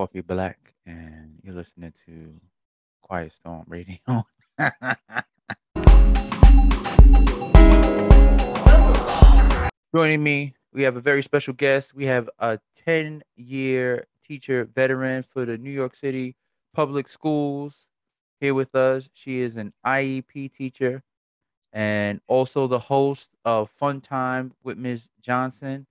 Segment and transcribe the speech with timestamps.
[0.00, 2.40] Coffee Black, and you're listening to
[3.02, 3.98] Quiet Storm Radio.
[9.94, 11.92] Joining me, we have a very special guest.
[11.92, 16.34] We have a 10 year teacher veteran for the New York City
[16.72, 17.86] public schools
[18.40, 19.10] here with us.
[19.12, 21.02] She is an IEP teacher
[21.74, 25.10] and also the host of Fun Time with Ms.
[25.20, 25.86] Johnson.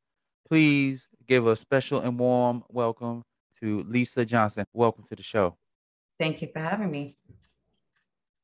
[0.48, 3.24] Please give a special and warm welcome
[3.62, 4.66] to Lisa Johnson.
[4.74, 5.58] Welcome to the show.
[6.20, 7.18] Thank you for having me.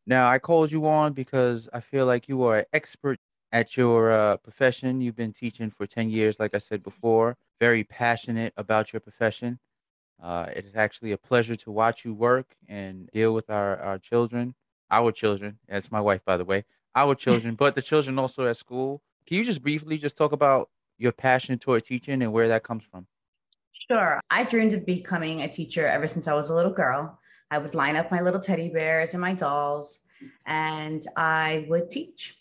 [0.08, 3.18] Now, I called you on because I feel like you are an expert
[3.52, 5.02] at your uh, profession.
[5.02, 9.60] You've been teaching for 10 years, like I said before, very passionate about your profession.
[10.22, 13.98] Uh, it is actually a pleasure to watch you work and deal with our, our
[13.98, 14.56] children,
[14.92, 15.60] our children.
[15.68, 19.02] That's my wife, by the way, our children, but the children also at school.
[19.26, 22.84] Can you just briefly just talk about your passion toward teaching and where that comes
[22.84, 23.08] from?
[23.90, 24.20] Sure.
[24.32, 27.20] I dreamed of becoming a teacher ever since I was a little girl.
[27.52, 30.00] I would line up my little teddy bears and my dolls,
[30.46, 32.38] and I would teach.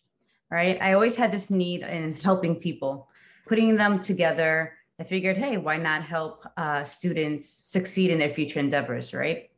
[0.51, 0.79] Right.
[0.81, 3.09] I always had this need in helping people,
[3.47, 4.75] putting them together.
[5.01, 9.13] I figured, hey, why not help uh, students succeed in their future endeavors?
[9.13, 9.51] Right.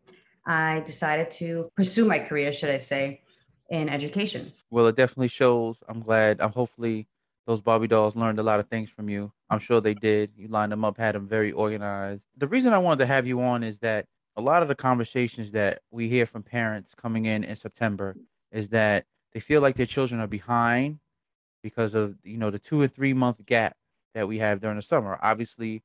[0.47, 3.21] I decided to pursue my career, should I say,
[3.69, 4.53] in education.
[4.71, 5.83] Well, it definitely shows.
[5.89, 6.41] I'm glad.
[6.41, 7.09] I'm hopefully
[7.47, 9.33] those Barbie dolls learned a lot of things from you.
[9.49, 10.33] I'm sure they did.
[10.37, 12.23] You lined them up, had them very organized.
[12.37, 15.53] The reason I wanted to have you on is that a lot of the conversations
[15.53, 18.17] that we hear from parents coming in in September
[18.51, 20.99] is that they feel like their children are behind
[21.63, 23.77] because of you know the two or three month gap
[24.15, 25.19] that we have during the summer.
[25.23, 25.83] Obviously,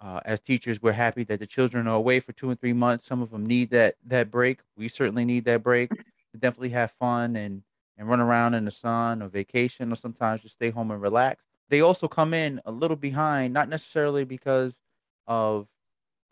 [0.00, 3.06] uh, as teachers, we're happy that the children are away for two and three months.
[3.06, 4.60] Some of them need that that break.
[4.76, 7.62] We certainly need that break to definitely have fun and
[7.98, 11.44] and run around in the sun or vacation or sometimes just stay home and relax.
[11.68, 14.80] They also come in a little behind, not necessarily because
[15.26, 15.66] of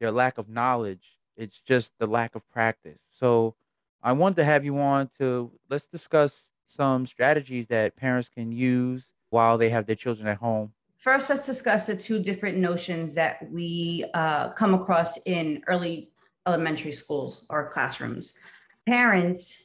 [0.00, 1.18] their lack of knowledge.
[1.36, 3.00] It's just the lack of practice.
[3.10, 3.54] So
[4.02, 9.08] I wanted to have you on to let's discuss some strategies that parents can use
[9.30, 10.72] while they have their children at home.
[10.98, 16.10] First, let's discuss the two different notions that we uh, come across in early
[16.46, 18.34] elementary schools or classrooms.
[18.86, 19.63] Parents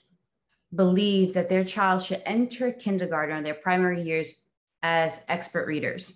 [0.74, 4.28] believe that their child should enter kindergarten or their primary years
[4.84, 6.13] as expert readers.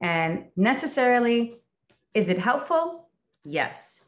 [0.00, 1.60] And necessarily,
[2.12, 3.08] is it helpful?
[3.44, 4.00] Yes.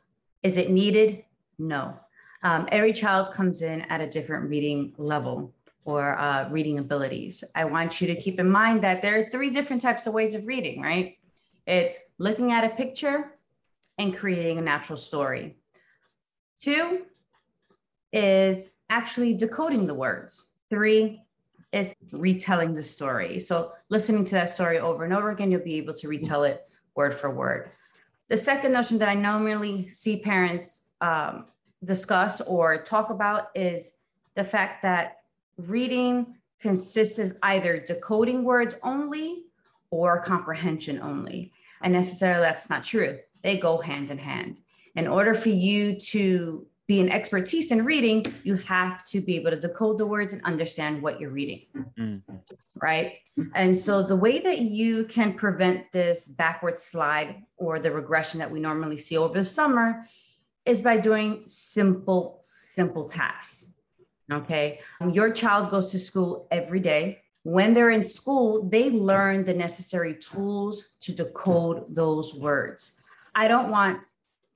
[0.43, 1.25] Is it needed?
[1.59, 1.99] No.
[2.43, 5.53] Um, every child comes in at a different reading level
[5.85, 7.43] or uh, reading abilities.
[7.55, 10.35] I want you to keep in mind that there are three different types of ways
[10.35, 11.17] of reading, right?
[11.67, 13.33] It's looking at a picture
[13.99, 15.57] and creating a natural story.
[16.59, 17.03] Two
[18.13, 20.47] is actually decoding the words.
[20.71, 21.23] Three
[21.73, 23.39] is retelling the story.
[23.39, 26.69] So, listening to that story over and over again, you'll be able to retell it
[26.95, 27.71] word for word.
[28.29, 31.47] The second notion that I normally see parents um,
[31.85, 33.93] discuss or talk about is
[34.35, 35.19] the fact that
[35.57, 39.45] reading consists of either decoding words only
[39.91, 41.53] or comprehension only.
[41.83, 43.19] And necessarily that's not true.
[43.43, 44.59] They go hand in hand.
[44.97, 49.51] In order for you to be an expertise in reading, you have to be able
[49.51, 51.63] to decode the words and understand what you're reading.
[51.77, 52.35] Mm-hmm.
[52.81, 53.15] Right.
[53.55, 58.51] And so the way that you can prevent this backward slide or the regression that
[58.51, 60.07] we normally see over the summer
[60.65, 63.73] is by doing simple, simple tasks.
[64.33, 64.81] Okay.
[65.13, 67.23] Your child goes to school every day.
[67.43, 72.93] When they're in school, they learn the necessary tools to decode those words.
[73.35, 74.01] I don't want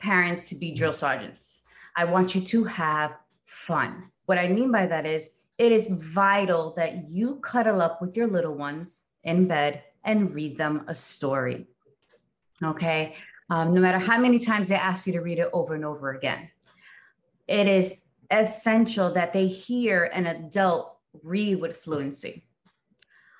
[0.00, 1.59] parents to be drill sergeants.
[2.00, 3.12] I want you to have
[3.44, 4.10] fun.
[4.24, 5.28] What I mean by that is,
[5.58, 10.56] it is vital that you cuddle up with your little ones in bed and read
[10.56, 11.66] them a story.
[12.64, 13.16] Okay.
[13.50, 16.12] Um, no matter how many times they ask you to read it over and over
[16.12, 16.48] again,
[17.46, 17.92] it is
[18.30, 22.46] essential that they hear an adult read with fluency.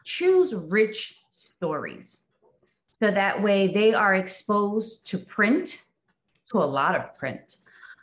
[0.05, 2.19] Choose rich stories
[2.93, 5.81] so that way they are exposed to print,
[6.51, 7.57] to a lot of print,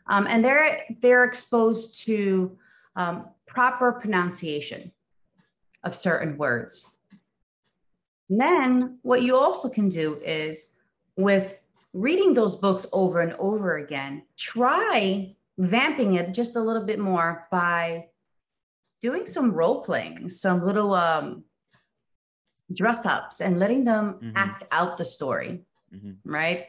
[0.09, 2.57] um, and they're they're exposed to
[2.95, 4.91] um, proper pronunciation
[5.83, 6.85] of certain words.
[8.29, 10.67] And then what you also can do is
[11.15, 11.55] with
[11.93, 17.47] reading those books over and over again, try vamping it just a little bit more
[17.51, 18.07] by
[19.01, 21.43] doing some role playing, some little um,
[22.73, 24.31] dress ups, and letting them mm-hmm.
[24.35, 25.61] act out the story.
[25.93, 26.29] Mm-hmm.
[26.29, 26.67] Right?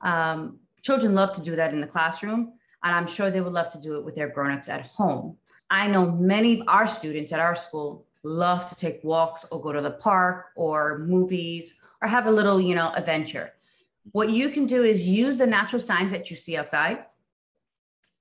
[0.00, 2.54] Um, children love to do that in the classroom.
[2.84, 5.36] And I'm sure they would love to do it with their grown-ups at home.
[5.70, 9.72] I know many of our students at our school love to take walks or go
[9.72, 13.52] to the park or movies or have a little, you know, adventure.
[14.12, 17.06] What you can do is use the natural signs that you see outside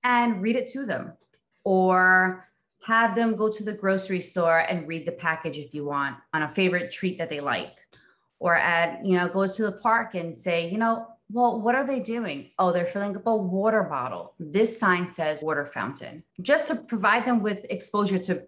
[0.03, 1.13] and read it to them
[1.63, 2.47] or
[2.85, 6.43] have them go to the grocery store and read the package if you want on
[6.43, 7.75] a favorite treat that they like
[8.39, 11.85] or at you know go to the park and say you know well what are
[11.85, 12.51] they doing?
[12.59, 14.33] Oh they're filling up a water bottle.
[14.39, 16.23] This sign says water fountain.
[16.41, 18.43] Just to provide them with exposure to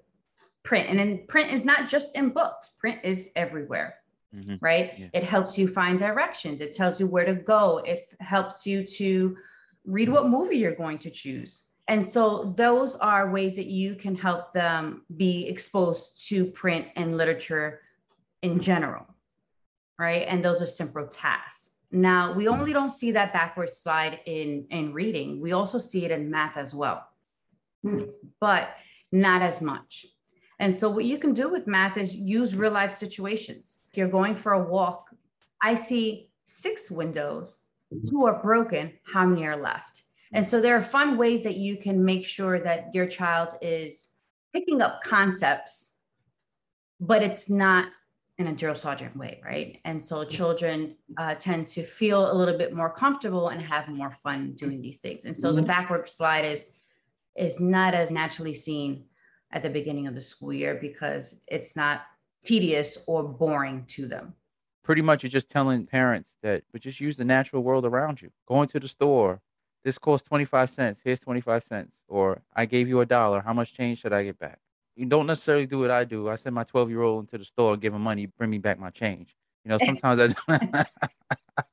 [0.63, 0.89] print.
[0.89, 2.71] And then print is not just in books.
[2.79, 3.95] Print is everywhere
[4.35, 4.55] mm-hmm.
[4.61, 4.93] right?
[4.97, 5.07] Yeah.
[5.13, 6.61] it helps you find directions.
[6.61, 7.79] It tells you where to go.
[7.85, 9.37] It helps you to
[9.85, 11.63] read what movie you're going to choose.
[11.87, 17.15] And so those are ways that you can help them be exposed to print and
[17.15, 17.81] literature
[18.41, 19.05] in general
[19.97, 20.25] right?
[20.27, 24.93] And those are simple tasks now we only don't see that backward slide in in
[24.93, 25.41] reading.
[25.41, 27.07] We also see it in math as well.
[27.83, 27.97] Hmm.
[28.39, 28.69] But
[29.11, 30.05] not as much.
[30.59, 33.79] And so what you can do with math is use real life situations.
[33.91, 35.09] If you're going for a walk
[35.61, 37.57] i see six windows
[38.09, 40.03] two are broken how many are left?
[40.33, 44.09] And so there are fun ways that you can make sure that your child is
[44.53, 45.93] picking up concepts,
[46.99, 47.87] but it's not
[48.37, 49.79] in a drill sergeant way, right?
[49.85, 54.11] And so children uh, tend to feel a little bit more comfortable and have more
[54.23, 55.25] fun doing these things.
[55.25, 55.67] And so the mm-hmm.
[55.67, 56.65] backward slide is
[57.35, 59.05] is not as naturally seen
[59.51, 62.03] at the beginning of the school year because it's not
[62.43, 64.33] tedious or boring to them.
[64.83, 68.31] Pretty much, you're just telling parents that, but just use the natural world around you.
[68.45, 69.41] Going to the store,
[69.83, 71.01] this costs 25 cents.
[71.03, 72.03] Here's 25 cents.
[72.07, 73.41] Or I gave you a dollar.
[73.41, 74.59] How much change should I get back?
[74.95, 76.29] You don't necessarily do what I do.
[76.29, 78.79] I send my 12 year old into the store, give him money, bring me back
[78.79, 79.35] my change.
[79.63, 80.85] You know, sometimes I,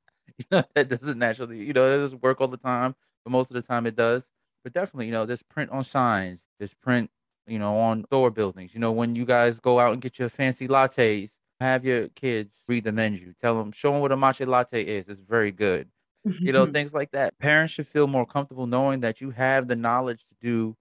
[0.39, 3.51] you know, that doesn't naturally, you know, it doesn't work all the time, but most
[3.51, 4.31] of the time it does.
[4.65, 7.11] But definitely, you know, there's print on signs, there's print,
[7.47, 8.75] you know, on store buildings.
[8.75, 11.31] You know, when you guys go out and get your fancy lattes,
[11.61, 13.35] have your kids read the menu.
[13.41, 15.09] Tell them, show them what a matcha latte is.
[15.09, 15.89] It's very good
[16.25, 17.37] you know, things like that.
[17.39, 20.77] Parents should feel more comfortable knowing that you have the knowledge to do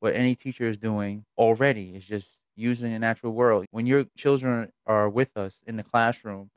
[0.00, 1.94] what any teacher is doing already.
[1.96, 3.66] is just using the natural world.
[3.70, 6.50] When your children are with us in the classroom,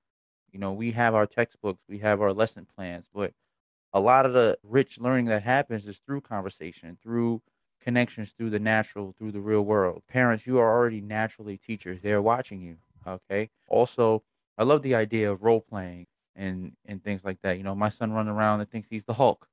[0.51, 3.33] you know, we have our textbooks, we have our lesson plans, but
[3.93, 7.41] a lot of the rich learning that happens is through conversation, through
[7.81, 10.03] connections, through the natural, through the real world.
[10.07, 12.01] Parents, you are already naturally teachers.
[12.01, 12.77] They're watching you.
[13.05, 13.49] Okay.
[13.67, 14.23] Also,
[14.57, 17.57] I love the idea of role playing and and things like that.
[17.57, 19.47] You know, my son running around and thinks he's the Hulk.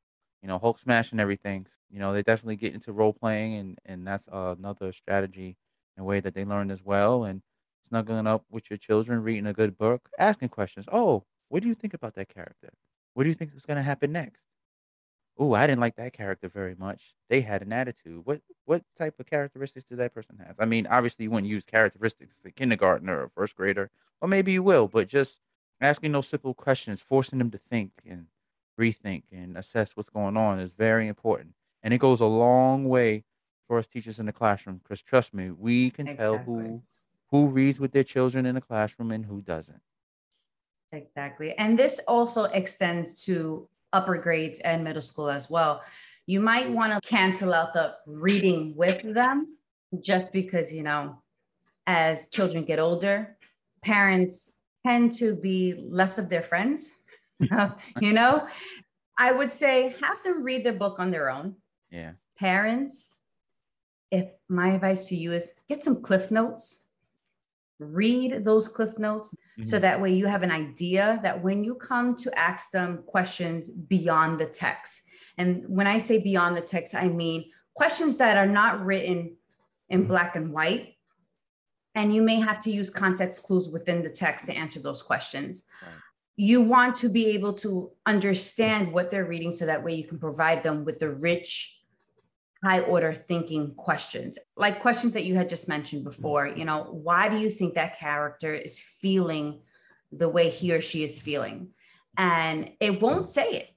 [0.45, 1.67] You know, Hulk smashing everything.
[1.89, 5.57] You know, they definitely get into role playing, and and that's uh, another strategy
[5.97, 7.25] and way that they learn as well.
[7.25, 7.41] And
[7.89, 10.85] snuggling up with your children, reading a good book, asking questions.
[10.93, 12.75] Oh, what do you think about that character?
[13.15, 14.43] What do you think is going to happen next?
[15.39, 17.15] Oh, I didn't like that character very much.
[17.31, 18.27] They had an attitude.
[18.27, 20.57] What what type of characteristics did that person have?
[20.59, 24.63] I mean, obviously you wouldn't use characteristics a kindergartner or first grader, or maybe you
[24.63, 25.41] will, but just
[25.81, 28.27] asking those simple questions, forcing them to think and
[28.79, 31.55] rethink and assess what's going on is very important.
[31.83, 33.25] And it goes a long way
[33.67, 36.25] for us teachers in the classroom because trust me, we can exactly.
[36.25, 36.83] tell who
[37.31, 39.81] who reads with their children in the classroom and who doesn't.
[40.93, 41.53] Exactly.
[41.59, 45.83] And this also extends to upper grades and middle school as well.
[46.27, 49.57] You might want to cancel out the reading with them
[50.01, 51.19] just because, you know,
[51.87, 53.37] as children get older,
[53.83, 54.53] parents
[54.87, 56.91] tend to be less of their friends.
[58.01, 58.47] you know,
[59.19, 61.57] I would say have them read the book on their own.
[61.91, 62.13] Yeah.
[62.39, 63.15] Parents,
[64.11, 66.81] if my advice to you is get some cliff notes,
[67.79, 69.63] read those cliff notes mm-hmm.
[69.63, 73.69] so that way you have an idea that when you come to ask them questions
[73.69, 75.03] beyond the text.
[75.39, 79.37] And when I say beyond the text, I mean questions that are not written
[79.89, 80.95] in black and white,
[81.95, 85.65] and you may have to use context clues within the text to answer those questions.
[85.83, 85.93] Right.
[86.37, 90.19] You want to be able to understand what they're reading so that way you can
[90.19, 91.79] provide them with the rich,
[92.63, 96.49] high order thinking questions, like questions that you had just mentioned before.
[96.49, 99.61] You know, why do you think that character is feeling
[100.11, 101.69] the way he or she is feeling?
[102.17, 103.69] And it won't say it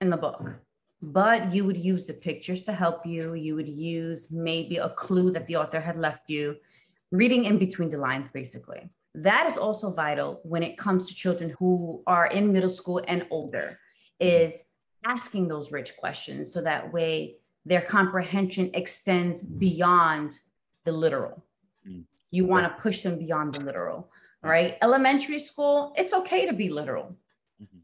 [0.00, 0.42] in the book
[1.02, 3.34] but you would use the pictures to help you.
[3.34, 6.56] You would use maybe a clue that the author had left you
[7.10, 8.90] reading in between the lines, basically.
[9.16, 13.26] That is also vital when it comes to children who are in middle school and
[13.30, 13.78] older,
[14.20, 14.64] is
[15.06, 20.38] asking those rich questions so that way their comprehension extends beyond
[20.84, 21.44] the literal.
[21.88, 22.04] Mm.
[22.30, 24.10] You want to push them beyond the literal,
[24.42, 24.76] right?
[24.82, 27.16] Elementary school, it's okay to be literal.
[27.62, 27.78] Mm-hmm.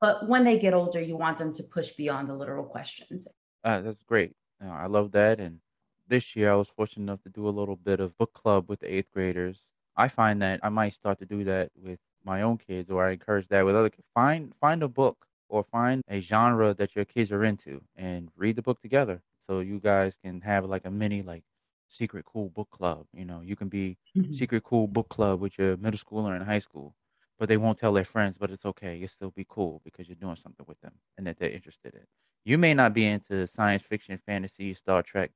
[0.00, 3.26] But when they get older, you want them to push beyond the literal questions.
[3.64, 4.34] Uh, that's great.
[4.64, 5.40] Uh, I love that.
[5.40, 5.60] And
[6.06, 8.80] this year I was fortunate enough to do a little bit of book club with
[8.80, 9.58] the eighth graders.
[9.96, 13.12] I find that I might start to do that with my own kids, or I
[13.12, 14.06] encourage that with other kids.
[14.14, 18.56] Find find a book or find a genre that your kids are into and read
[18.56, 19.22] the book together.
[19.38, 21.44] So you guys can have like a mini like
[21.88, 23.06] secret cool book club.
[23.12, 24.40] You know, you can be Mhm.
[24.40, 26.94] secret cool book club with your middle schooler in high school,
[27.38, 28.96] but they won't tell their friends, but it's okay.
[28.96, 32.04] You'll still be cool because you're doing something with them and that they're interested in.
[32.44, 35.32] You may not be into science fiction, fantasy, Star Trek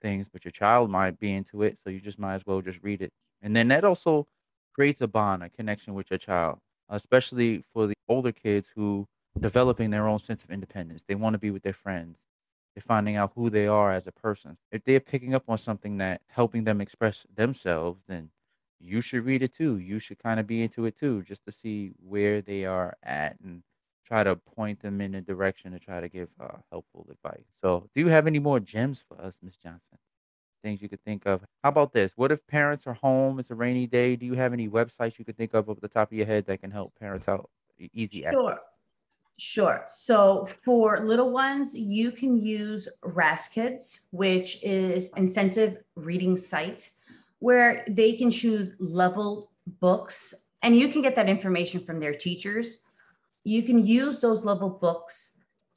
[0.00, 1.78] things, but your child might be into it.
[1.82, 3.12] So you just might as well just read it.
[3.46, 4.26] And then that also
[4.74, 9.06] creates a bond, a connection with your child, especially for the older kids who
[9.38, 11.04] developing their own sense of independence.
[11.06, 12.18] They want to be with their friends.
[12.74, 14.58] They're finding out who they are as a person.
[14.72, 18.30] If they're picking up on something that helping them express themselves, then
[18.80, 19.78] you should read it too.
[19.78, 23.38] You should kind of be into it too, just to see where they are at
[23.38, 23.62] and
[24.04, 27.46] try to point them in a direction to try to give uh, helpful advice.
[27.62, 29.98] So, do you have any more gems for us, Miss Johnson?
[30.66, 31.42] Things you could think of.
[31.62, 32.14] How about this?
[32.16, 33.38] What if parents are home?
[33.38, 34.16] It's a rainy day.
[34.16, 36.44] Do you have any websites you could think of off the top of your head
[36.46, 37.48] that can help parents out?
[37.92, 38.40] Easy access.
[38.40, 38.58] Sure.
[39.38, 39.84] Sure.
[39.86, 46.90] So for little ones, you can use Raz-Kids, which is incentive reading site
[47.38, 52.80] where they can choose level books and you can get that information from their teachers.
[53.44, 55.30] You can use those level books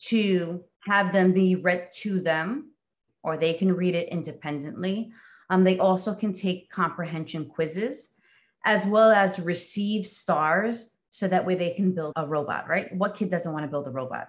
[0.07, 2.71] to have them be read to them
[3.23, 5.11] or they can read it independently.
[5.49, 8.09] Um, they also can take comprehension quizzes
[8.65, 12.93] as well as receive stars so that way they can build a robot, right?
[12.95, 14.27] What kid doesn't want to build a robot?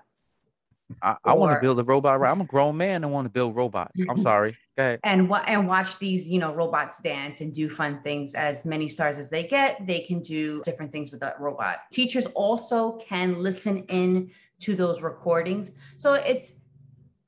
[1.02, 2.18] I, I want to build a robot.
[2.18, 2.30] right?
[2.30, 3.92] I'm a grown man and want to build a robot.
[4.08, 4.56] I'm sorry.
[4.76, 5.00] Go ahead.
[5.04, 8.34] And wa- and watch these, you know, robots dance and do fun things.
[8.34, 11.78] As many stars as they get, they can do different things with that robot.
[11.92, 14.30] Teachers also can listen in
[14.60, 15.72] to those recordings.
[15.96, 16.54] So it's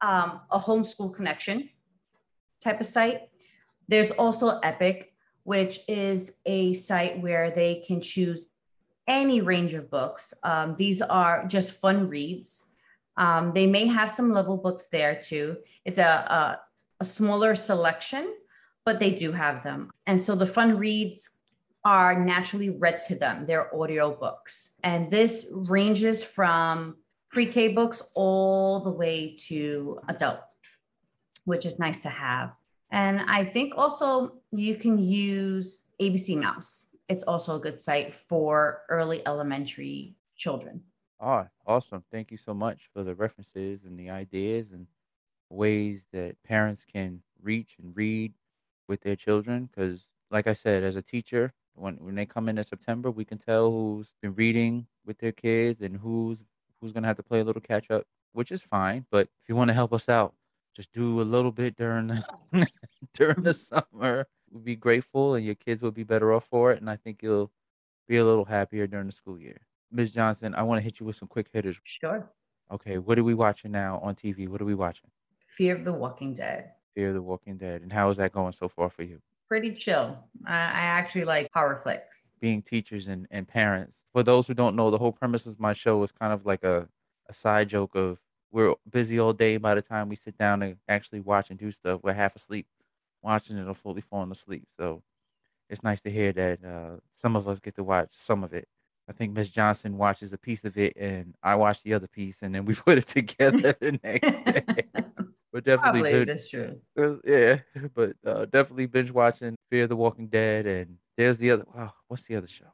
[0.02, 1.70] um, a homeschool connection
[2.60, 3.22] type of site.
[3.88, 8.46] There's also Epic, which is a site where they can choose
[9.08, 10.34] any range of books.
[10.42, 12.62] Um, these are just fun reads.
[13.16, 15.56] Um, they may have some level books there too.
[15.84, 16.60] It's a, a,
[17.00, 18.34] a smaller selection,
[18.84, 19.90] but they do have them.
[20.06, 21.28] And so the fun reads
[21.84, 23.44] are naturally read to them.
[23.44, 24.70] They're audio books.
[24.84, 26.96] And this ranges from
[27.32, 30.40] pre K books all the way to adult,
[31.44, 32.52] which is nice to have.
[32.90, 36.84] And I think also you can use ABC Mouse.
[37.08, 40.82] It's also a good site for early elementary children.
[41.20, 42.04] Oh, awesome.
[42.12, 44.86] Thank you so much for the references and the ideas and
[45.48, 48.34] ways that parents can reach and read
[48.88, 49.70] with their children.
[49.70, 53.24] Because, like I said, as a teacher, when, when they come in in September, we
[53.24, 56.38] can tell who's been reading with their kids and who's
[56.82, 59.06] who's going to have to play a little catch up, which is fine.
[59.10, 60.34] But if you want to help us out,
[60.74, 62.66] just do a little bit during the,
[63.14, 64.26] during the summer.
[64.50, 66.80] We'd be grateful, and your kids will be better off for it.
[66.80, 67.50] And I think you'll
[68.08, 69.62] be a little happier during the school year.
[69.90, 70.10] Ms.
[70.10, 71.76] Johnson, I want to hit you with some quick hitters.
[71.84, 72.28] Sure.
[72.70, 74.48] Okay, what are we watching now on TV?
[74.48, 75.10] What are we watching?
[75.56, 76.72] Fear of the Walking Dead.
[76.94, 77.82] Fear of the Walking Dead.
[77.82, 79.20] And how is that going so far for you?
[79.52, 80.16] Pretty chill.
[80.46, 82.32] I, I actually like horror flicks.
[82.40, 83.98] Being teachers and, and parents.
[84.14, 86.64] For those who don't know, the whole premise of my show is kind of like
[86.64, 86.88] a,
[87.28, 88.16] a side joke of
[88.50, 89.58] we're busy all day.
[89.58, 92.66] By the time we sit down to actually watch and do stuff, we're half asleep
[93.20, 94.64] watching it or fully falling asleep.
[94.78, 95.02] So
[95.68, 98.68] it's nice to hear that uh, some of us get to watch some of it.
[99.06, 102.40] I think Miss Johnson watches a piece of it and I watch the other piece
[102.40, 104.30] and then we put it together the next
[104.66, 105.01] day.
[105.62, 107.20] But definitely Probably binge, that's true.
[107.24, 107.58] yeah,
[107.94, 112.24] but uh, definitely binge watching Fear the Walking Dead and there's the other wow, what's
[112.24, 112.72] the other show?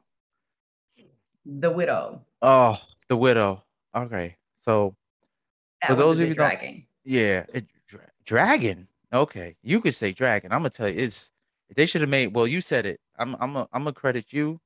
[1.45, 2.25] The Widow.
[2.41, 2.77] Oh,
[3.07, 3.63] The Widow.
[3.95, 4.37] Okay.
[4.61, 4.95] So
[5.81, 6.35] That For those of you
[7.03, 8.87] Yeah, it, dra- dragon.
[9.13, 10.51] Okay, you could say dragon.
[10.51, 11.31] I'm gonna tell you, it's
[11.75, 12.33] they should have made.
[12.33, 12.99] Well, you said it.
[13.17, 14.61] I'm I'm a, I'm gonna credit you.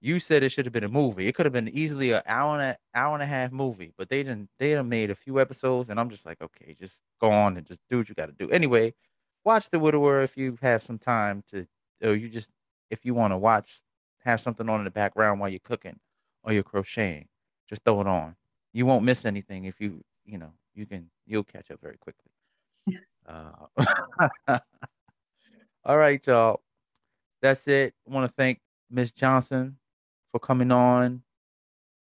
[0.00, 1.26] You said it should have been a movie.
[1.26, 4.08] It could have been easily an hour and a hour and a half movie, but
[4.08, 4.48] they didn't.
[4.58, 7.66] They done made a few episodes, and I'm just like, okay, just go on and
[7.66, 8.48] just do what you got to do.
[8.50, 8.94] Anyway,
[9.44, 11.66] watch The Widower if you have some time to,
[12.02, 12.50] or you just
[12.90, 13.80] if you want to watch,
[14.24, 15.98] have something on in the background while you're cooking
[16.44, 17.26] or you're crocheting.
[17.68, 18.36] Just throw it on.
[18.72, 22.30] You won't miss anything if you you know you can you'll catch up very quickly.
[23.28, 23.78] Uh,
[25.84, 26.62] all right, y'all.
[27.42, 27.92] That's it.
[28.08, 28.58] I want to thank
[28.90, 29.76] Miss Johnson
[30.30, 31.22] for coming on.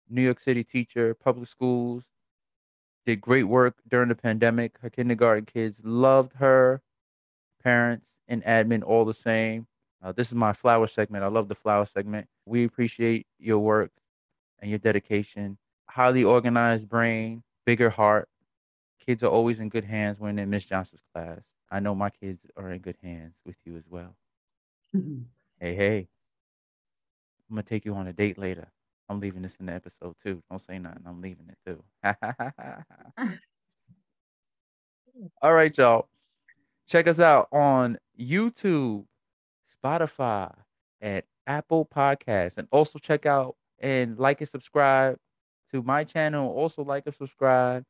[0.08, 2.04] New York City teacher, public schools,
[3.06, 4.78] did great work during the pandemic.
[4.80, 6.82] Her kindergarten kids loved her.
[7.62, 9.66] Parents and admin all the same.
[10.02, 11.24] Uh, this is my flower segment.
[11.24, 12.28] I love the flower segment.
[12.44, 13.92] We appreciate your work
[14.58, 15.56] and your dedication.
[15.88, 18.28] Highly organized brain, bigger heart.
[18.98, 21.40] Kids are always in good hands when in Miss Johnson's class.
[21.70, 24.14] I know my kids are in good hands with you as well.
[25.58, 26.08] Hey, hey.
[27.48, 28.68] I'm gonna take you on a date later.
[29.08, 30.42] I'm leaving this in the episode too.
[30.50, 31.02] Don't say nothing.
[31.06, 31.82] I'm leaving it too.
[35.42, 36.08] All right, y'all.
[36.86, 39.04] Check us out on YouTube,
[39.82, 40.54] Spotify,
[41.00, 42.56] and Apple Podcasts.
[42.56, 45.18] And also check out and like and subscribe
[45.70, 46.50] to my channel.
[46.50, 47.84] Also like and subscribe.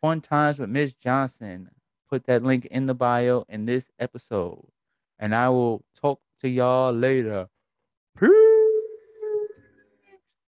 [0.00, 1.70] Fun Times with Miss Johnson.
[2.10, 4.66] Put that link in the bio in this episode.
[5.18, 7.48] And I will talk to y'all later.
[8.18, 8.51] Peace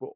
[0.01, 0.15] but